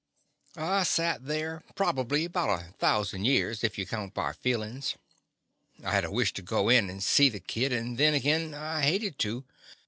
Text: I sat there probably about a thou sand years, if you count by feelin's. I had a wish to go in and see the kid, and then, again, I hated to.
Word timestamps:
I 0.57 0.81
sat 0.81 1.27
there 1.27 1.61
probably 1.75 2.25
about 2.25 2.49
a 2.59 2.73
thou 2.79 3.03
sand 3.03 3.27
years, 3.27 3.63
if 3.63 3.77
you 3.77 3.85
count 3.85 4.15
by 4.15 4.33
feelin's. 4.33 4.95
I 5.83 5.91
had 5.91 6.05
a 6.05 6.09
wish 6.11 6.33
to 6.33 6.41
go 6.41 6.69
in 6.69 6.89
and 6.89 7.03
see 7.03 7.29
the 7.29 7.39
kid, 7.39 7.71
and 7.71 7.99
then, 7.99 8.15
again, 8.15 8.55
I 8.55 8.81
hated 8.81 9.19
to. 9.19 9.43